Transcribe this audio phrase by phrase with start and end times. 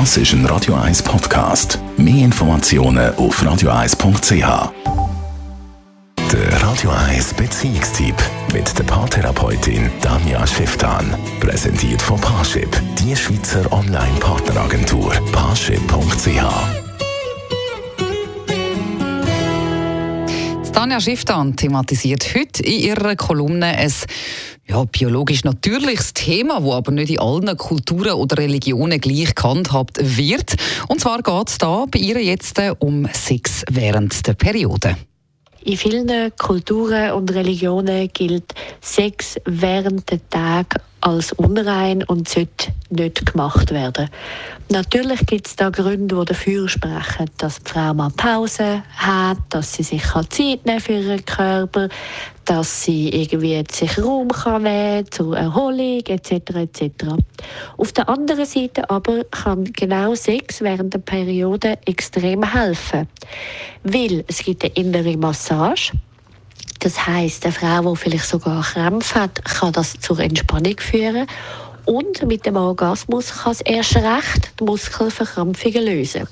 [0.00, 1.78] Das ist ein Radio 1 Podcast.
[1.96, 4.72] Mehr Informationen auf radio1.ch.
[6.32, 8.16] Der Radio 1 Beziehungstyp
[8.52, 11.16] mit der Paartherapeutin Danja Schifftan.
[11.38, 12.68] Präsentiert von Paarship,
[12.98, 15.12] die Schweizer Online-Partneragentur.
[15.30, 16.42] Paarship.ch.
[20.72, 23.92] Tanja Schifftan thematisiert heute in ihrer Kolumne ein
[24.66, 30.54] ja, biologisch natürliches Thema, das aber nicht in allen Kulturen oder Religionen gleich gehandhabt wird.
[30.88, 34.96] Und zwar geht es da bei ihr jetzt um Sex während der Periode.
[35.64, 43.32] In vielen Kulturen und Religionen gilt Sex während der Tag als unrein und sollte nicht
[43.32, 44.08] gemacht werden.
[44.70, 49.74] Natürlich gibt es da Gründe, die dafür sprechen, dass die Frau mal Pause hat, dass
[49.74, 51.88] sie sich Zeit nehmen für ihren Körper,
[52.44, 56.32] dass sie irgendwie sich Raum kann nehmen zur Erholung etc.
[56.32, 56.90] etc.
[57.76, 63.08] Auf der anderen Seite aber kann genau Sex während der Periode extrem helfen,
[63.82, 65.92] weil es gibt eine innere Massage
[66.84, 71.26] das heißt, eine Frau, die vielleicht sogar Krämpfe hat, kann das zur Entspannung führen.
[71.86, 76.28] Und mit dem Orgasmus kann es erst recht die Muskelverkrampfungen lösen.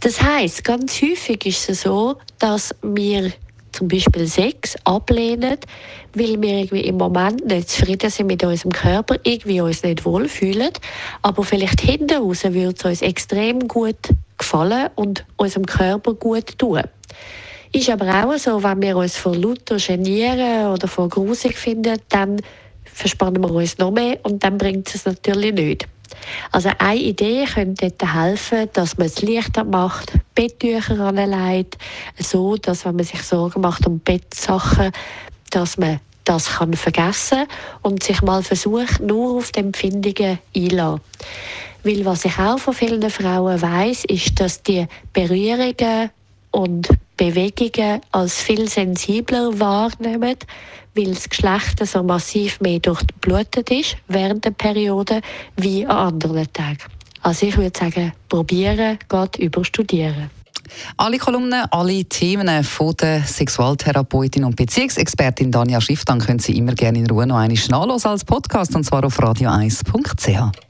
[0.00, 3.32] Das heißt, ganz häufig ist es so, dass wir
[3.72, 5.58] zum Beispiel Sex ablehnen,
[6.14, 10.70] weil wir irgendwie im Moment nicht zufrieden sind mit unserem Körper, irgendwie uns nicht wohlfühlen,
[11.22, 13.96] aber vielleicht hinten raus würde es uns extrem gut
[14.38, 16.82] gefallen und unserem Körper gut tun.
[17.72, 22.40] Ist aber auch so, wenn wir uns vor Luther genieren oder vor grusig finden, dann
[22.84, 25.86] verspannen wir uns noch mehr und dann bringt es natürlich nicht.
[26.52, 31.78] Also eine Idee könnte dort helfen, dass man es leichter macht, Betttücher anlegt,
[32.18, 34.92] so dass wenn man sich Sorgen macht um Bettsachen,
[35.50, 37.46] dass man das kann vergessen
[37.82, 41.00] und sich mal versucht, nur auf die Empfindungen einzulassen.
[41.82, 46.10] Weil was ich auch von vielen Frauen weiß, ist, dass die Berührungen
[46.50, 46.88] und
[47.20, 50.36] Bewegungen als viel sensibler wahrnehmen,
[50.94, 55.20] weil das Geschlecht so massiv mehr durchblutet ist während der Periode
[55.56, 56.78] wie an anderen Tagen.
[57.20, 60.30] Also ich würde sagen, probieren geht über studieren.
[60.96, 66.72] Alle Kolumnen, alle Themen von der Sexualtherapeutin und Beziehungsexpertin Danja Schiff, dann können Sie immer
[66.72, 70.69] gerne in Ruhe noch einmal nachlesen als Podcast und zwar auf radio1.ch.